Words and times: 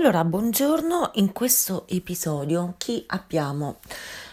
Allora, 0.00 0.24
buongiorno, 0.24 1.10
in 1.16 1.30
questo 1.32 1.84
episodio 1.86 2.72
chi 2.78 3.04
abbiamo? 3.08 3.80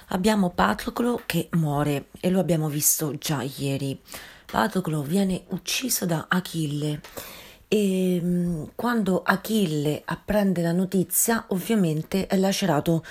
Abbiamo 0.07 0.51
Patroclo 0.51 1.21
che 1.25 1.49
muore 1.57 2.05
e 2.21 2.29
lo 2.29 2.39
abbiamo 2.39 2.69
visto 2.69 3.17
già 3.17 3.41
ieri. 3.41 4.01
Patroclo 4.45 5.01
viene 5.01 5.43
ucciso 5.49 6.05
da 6.05 6.27
Achille 6.29 7.01
e 7.67 8.17
mm, 8.23 8.63
quando 8.75 9.23
Achille 9.23 10.03
apprende 10.05 10.61
la 10.61 10.71
notizia 10.71 11.43
ovviamente 11.49 12.27
è 12.27 12.37
lacerato 12.37 13.03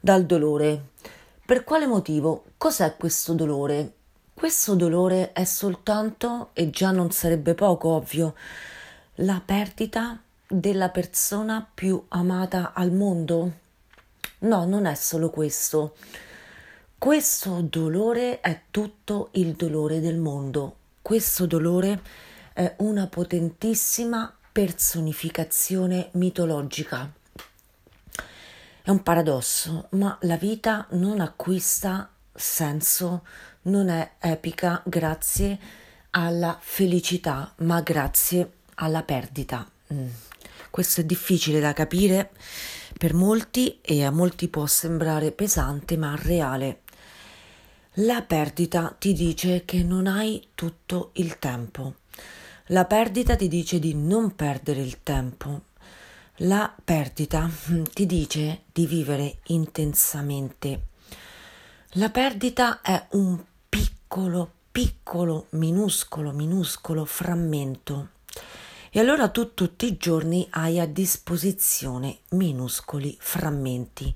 dal 0.00 0.24
dolore. 0.24 0.92
Per 1.44 1.62
quale 1.62 1.86
motivo? 1.86 2.44
Cos'è 2.56 2.96
questo 2.96 3.34
dolore? 3.34 3.92
Questo 4.32 4.74
dolore 4.74 5.32
è 5.32 5.44
soltanto, 5.44 6.52
e 6.54 6.70
già 6.70 6.90
non 6.90 7.10
sarebbe 7.10 7.52
poco 7.52 7.88
ovvio, 7.90 8.34
la 9.16 9.42
perdita 9.44 10.22
della 10.48 10.88
persona 10.88 11.68
più 11.72 12.02
amata 12.08 12.72
al 12.72 12.90
mondo? 12.92 13.52
No, 14.40 14.64
non 14.64 14.86
è 14.86 14.94
solo 14.94 15.30
questo. 15.30 15.94
Questo 16.96 17.60
dolore 17.60 18.40
è 18.40 18.62
tutto 18.70 19.28
il 19.32 19.52
dolore 19.52 20.00
del 20.00 20.16
mondo. 20.16 20.76
Questo 21.02 21.46
dolore 21.46 22.00
è 22.52 22.74
una 22.78 23.06
potentissima 23.06 24.34
personificazione 24.50 26.08
mitologica. 26.12 27.12
È 28.82 28.90
un 28.90 29.02
paradosso, 29.02 29.88
ma 29.90 30.16
la 30.22 30.36
vita 30.36 30.86
non 30.90 31.20
acquista 31.20 32.10
senso, 32.34 33.24
non 33.62 33.88
è 33.88 34.12
epica 34.18 34.82
grazie 34.84 35.58
alla 36.10 36.56
felicità, 36.60 37.52
ma 37.58 37.80
grazie 37.80 38.52
alla 38.74 39.02
perdita. 39.02 39.68
Mm. 39.92 40.27
Questo 40.78 41.00
è 41.00 41.04
difficile 41.04 41.58
da 41.58 41.72
capire 41.72 42.30
per 42.96 43.12
molti 43.12 43.80
e 43.80 44.04
a 44.04 44.12
molti 44.12 44.46
può 44.46 44.64
sembrare 44.66 45.32
pesante 45.32 45.96
ma 45.96 46.14
reale. 46.14 46.82
La 47.94 48.22
perdita 48.22 48.94
ti 48.96 49.12
dice 49.12 49.64
che 49.64 49.82
non 49.82 50.06
hai 50.06 50.50
tutto 50.54 51.10
il 51.14 51.40
tempo. 51.40 51.96
La 52.66 52.84
perdita 52.84 53.34
ti 53.34 53.48
dice 53.48 53.80
di 53.80 53.92
non 53.92 54.36
perdere 54.36 54.80
il 54.80 55.02
tempo. 55.02 55.62
La 56.42 56.72
perdita 56.84 57.50
ti 57.92 58.06
dice 58.06 58.62
di 58.72 58.86
vivere 58.86 59.38
intensamente. 59.46 60.82
La 61.94 62.10
perdita 62.10 62.82
è 62.82 63.04
un 63.14 63.36
piccolo, 63.68 64.52
piccolo, 64.70 65.46
minuscolo, 65.50 66.30
minuscolo 66.30 67.04
frammento 67.04 68.10
e 68.90 69.00
allora 69.00 69.28
tu 69.28 69.54
tutti 69.54 69.86
i 69.86 69.96
giorni 69.96 70.46
hai 70.50 70.80
a 70.80 70.86
disposizione 70.86 72.18
minuscoli 72.30 73.16
frammenti, 73.18 74.14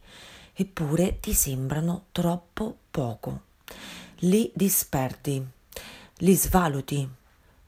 eppure 0.53 1.19
ti 1.21 1.35
sembrano 1.35 2.07
troppo 2.13 2.77
poco. 2.91 3.43
Li 4.21 4.51
disperdi, 4.55 5.45
li 6.19 6.35
svaluti, 6.35 7.09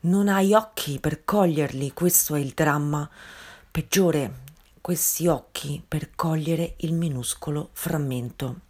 non 0.01 0.29
hai 0.29 0.53
occhi 0.53 0.99
per 1.01 1.25
coglierli, 1.25 1.93
questo 1.93 2.35
è 2.35 2.41
il 2.41 2.53
dramma. 2.55 3.09
Peggiore, 3.71 4.43
questi 4.81 5.27
occhi 5.27 5.83
per 5.87 6.15
cogliere 6.15 6.75
il 6.79 6.93
minuscolo 6.93 7.71
frammento. 7.73 8.61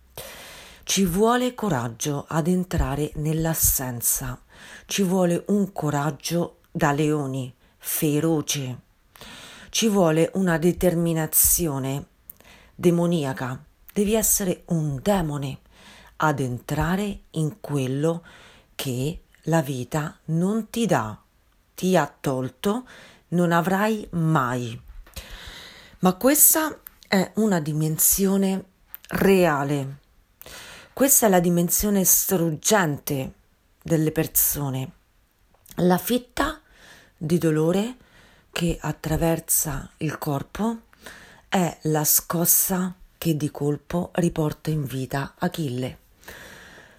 Ci 0.84 1.05
vuole 1.05 1.55
coraggio 1.55 2.24
ad 2.28 2.46
entrare 2.46 3.10
nell'assenza, 3.16 4.40
ci 4.86 5.02
vuole 5.02 5.44
un 5.48 5.72
coraggio 5.72 6.58
da 6.70 6.92
leoni, 6.92 7.52
feroce. 7.86 8.78
Ci 9.68 9.88
vuole 9.88 10.30
una 10.34 10.56
determinazione 10.56 12.06
demoniaca. 12.74 13.62
Devi 13.92 14.14
essere 14.14 14.62
un 14.68 14.98
demone 15.02 15.58
ad 16.16 16.40
entrare 16.40 17.20
in 17.32 17.60
quello 17.60 18.24
che 18.74 19.20
la 19.42 19.61
vita 19.61 20.18
non 20.27 20.70
ti 20.70 20.86
dà, 20.86 21.20
ti 21.74 21.95
ha 21.95 22.12
tolto, 22.18 22.86
non 23.28 23.52
avrai 23.52 24.08
mai. 24.12 24.80
Ma 25.98 26.14
questa 26.14 26.80
è 27.06 27.33
una 27.34 27.61
dimensione 27.61 28.64
reale. 29.08 29.98
Questa 30.92 31.27
è 31.27 31.28
la 31.28 31.40
dimensione 31.40 32.02
struggente 32.05 33.33
delle 33.83 34.11
persone. 34.11 34.90
La 35.77 35.98
fitta 35.98 36.61
di 37.24 37.39
dolore 37.39 37.96
che 38.52 38.77
attraversa 38.80 39.90
il 39.98 40.18
corpo 40.18 40.83
è 41.48 41.79
la 41.83 42.05
scossa 42.05 42.95
che 43.17 43.36
di 43.36 43.51
colpo 43.51 44.11
riporta 44.14 44.70
in 44.70 44.85
vita 44.85 45.34
Achille. 45.39 45.98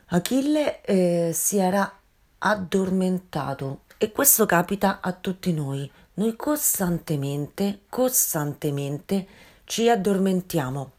Achille 0.07 0.81
eh, 0.81 1.31
si 1.33 1.57
era 1.57 1.99
addormentato 2.39 3.81
e 3.97 4.11
questo 4.11 4.45
capita 4.45 4.99
a 5.01 5.13
tutti 5.13 5.53
noi. 5.53 5.89
Noi 6.15 6.35
costantemente, 6.35 7.81
costantemente 7.89 9.27
ci 9.65 9.89
addormentiamo 9.89 10.91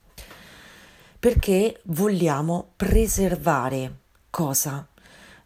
perché 1.19 1.81
vogliamo 1.85 2.73
preservare 2.77 3.97
cosa? 4.31 4.87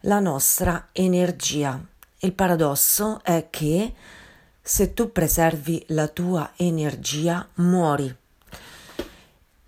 La 0.01 0.19
nostra 0.19 0.89
energia 0.93 1.83
il 2.21 2.33
paradosso 2.33 3.21
è 3.23 3.49
che 3.51 3.95
se 4.61 4.93
tu 4.93 5.11
preservi 5.11 5.85
la 5.89 6.09
tua 6.09 6.53
energia, 6.57 7.49
muori. 7.55 8.15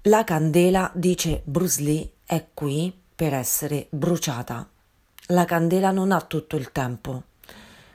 La 0.03 0.25
candela, 0.25 0.91
dice 0.95 1.43
Bruce 1.45 1.81
Lee, 1.83 2.11
è 2.25 2.49
qui 2.53 2.95
per 3.15 3.33
essere 3.35 3.87
bruciata. 3.91 4.69
La 5.29 5.45
candela 5.45 5.91
non 5.93 6.13
ha 6.13 6.21
tutto 6.21 6.57
il 6.57 6.73
tempo. 6.73 7.23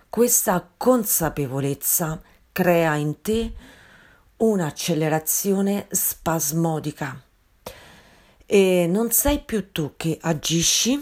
Questa 0.10 0.68
consapevolezza 0.76 2.20
crea 2.52 2.96
in 2.96 3.22
te 3.22 3.54
un'accelerazione 4.38 5.88
spasmodica 5.90 7.22
e 8.46 8.88
non 8.90 9.12
sei 9.12 9.42
più 9.42 9.72
tu 9.72 9.94
che 9.98 10.18
agisci, 10.22 11.02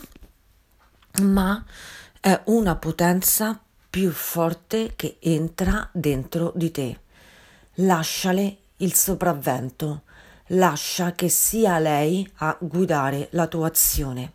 ma 1.21 1.63
è 2.25 2.41
una 2.45 2.75
potenza 2.75 3.61
più 3.87 4.09
forte 4.09 4.93
che 4.95 5.17
entra 5.19 5.87
dentro 5.93 6.51
di 6.55 6.71
te. 6.71 6.99
Lasciale 7.75 8.57
il 8.77 8.95
sopravvento, 8.95 10.01
lascia 10.47 11.11
che 11.11 11.29
sia 11.29 11.77
lei 11.77 12.27
a 12.37 12.57
guidare 12.59 13.27
la 13.33 13.45
tua 13.45 13.67
azione. 13.67 14.31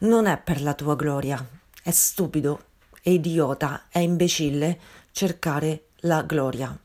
Non 0.00 0.26
è 0.26 0.36
per 0.36 0.60
la 0.60 0.74
tua 0.74 0.94
gloria, 0.94 1.42
è 1.82 1.90
stupido, 1.90 2.64
è 3.00 3.08
idiota, 3.08 3.84
è 3.88 4.00
imbecille 4.00 4.78
cercare 5.10 5.84
la 6.00 6.20
gloria. 6.20 6.78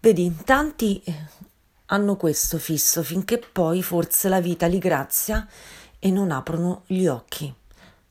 Vedi, 0.00 0.34
tanti 0.44 1.00
eh, 1.04 1.14
hanno 1.86 2.16
questo 2.16 2.58
fisso 2.58 3.04
finché 3.04 3.38
poi 3.38 3.84
forse 3.84 4.28
la 4.28 4.40
vita 4.40 4.66
li 4.66 4.78
grazia 4.78 5.46
e 6.00 6.10
non 6.10 6.32
aprono 6.32 6.82
gli 6.86 7.06
occhi 7.06 7.54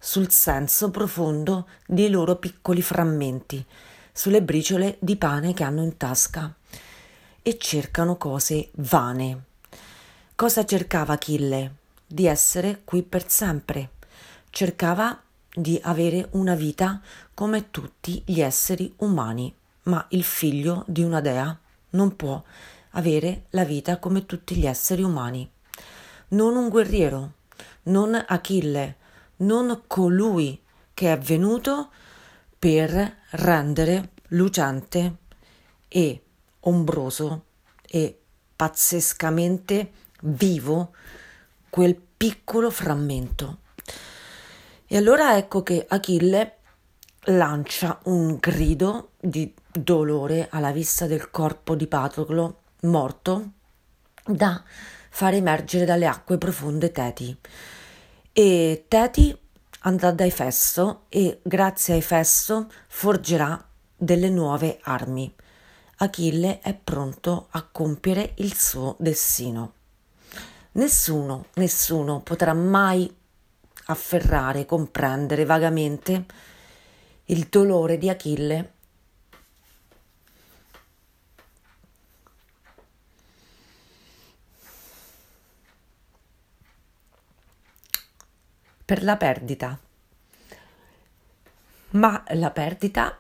sul 0.04 0.32
senso 0.32 0.90
profondo 0.90 1.68
dei 1.86 2.10
loro 2.10 2.38
piccoli 2.38 2.82
frammenti, 2.82 3.64
sulle 4.12 4.42
briciole 4.42 4.98
di 5.00 5.16
pane 5.16 5.54
che 5.54 5.64
hanno 5.64 5.84
in 5.84 5.96
tasca 5.96 6.52
e 7.44 7.58
cercano 7.60 8.18
cose 8.18 8.70
vane. 8.78 9.44
Cosa 10.34 10.66
cercava 10.66 11.14
Achille? 11.14 11.76
Di 12.08 12.26
essere 12.26 12.82
qui 12.84 13.04
per 13.04 13.30
sempre. 13.30 13.92
Cercava 14.50 15.22
di 15.54 15.80
avere 15.84 16.30
una 16.32 16.56
vita 16.56 17.00
come 17.36 17.70
tutti 17.70 18.24
gli 18.26 18.42
esseri 18.42 18.92
umani, 18.98 19.54
ma 19.84 20.04
il 20.10 20.24
figlio 20.24 20.84
di 20.88 21.04
una 21.04 21.22
dea 21.22 21.56
non 21.92 22.16
può 22.16 22.42
avere 22.92 23.44
la 23.52 23.66
vita 23.66 24.00
come 24.00 24.26
tutti 24.26 24.56
gli 24.56 24.66
esseri 24.66 25.04
umani. 25.04 25.48
Non 26.30 26.56
un 26.56 26.70
guerriero, 26.70 27.34
non 27.84 28.20
Achille, 28.28 28.96
non 29.42 29.84
colui 29.88 30.60
che 30.94 31.14
è 31.14 31.18
venuto 31.18 31.92
per 32.58 33.18
rendere 33.32 34.12
lucente 34.30 35.18
e 35.88 36.24
ombroso 36.62 37.46
e 37.88 38.20
pazzescamente 38.56 39.92
vivo 40.22 40.94
quel 41.70 41.96
piccolo 41.96 42.70
frammento. 42.70 43.60
E 44.86 44.98
allora 44.98 45.38
ecco 45.38 45.64
che 45.64 45.86
Achille 45.88 46.58
lancia 47.26 48.00
un 48.04 48.38
grido 48.40 49.12
di 49.20 49.54
dolore 49.72 50.48
alla 50.52 50.72
vista 50.72 51.08
del 51.08 51.30
corpo 51.32 51.76
di 51.76 51.88
Patroclo 51.88 52.62
morto 52.82 53.52
da 54.26 54.62
far 55.10 55.34
emergere 55.34 55.86
dalle 55.86 56.08
acque 56.08 56.38
profonde 56.38 56.92
Teti 56.92 57.38
e 58.34 58.86
Teti 58.88 59.38
andrà 59.82 60.12
da 60.12 60.26
Efesso 60.26 61.06
e 61.10 61.40
grazie 61.42 61.94
a 61.94 61.98
Efesso 61.98 62.70
forgerà 62.88 63.64
delle 63.96 64.30
nuove 64.30 64.80
armi. 64.84 65.34
Achille 65.98 66.60
è 66.62 66.74
pronto 66.74 67.48
a 67.52 67.64
compiere 67.64 68.34
il 68.38 68.56
suo 68.56 68.96
destino. 69.00 69.74
Nessuno, 70.74 71.48
nessuno 71.56 72.22
potrà 72.22 72.54
mai 72.54 73.14
afferrare, 73.86 74.66
comprendere 74.66 75.46
vagamente 75.46 76.26
il 77.26 77.48
dolore 77.50 77.98
di 77.98 78.10
Achille 78.10 78.74
per 88.92 89.04
la 89.04 89.16
perdita. 89.16 89.80
Ma 91.92 92.26
la 92.32 92.52
perdita 92.52 93.18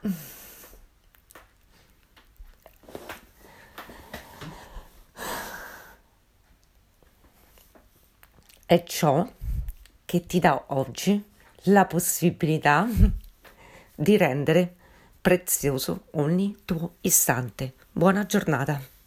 è 8.66 8.84
ciò 8.84 9.26
che 10.04 10.26
ti 10.26 10.40
dà 10.40 10.62
oggi 10.68 11.24
la 11.68 11.86
possibilità 11.86 12.86
di 13.96 14.18
rendere 14.18 14.76
prezioso 15.22 16.08
ogni 16.16 16.64
tuo 16.66 16.96
istante. 17.00 17.76
Buona 17.94 18.26
giornata. 18.26 19.01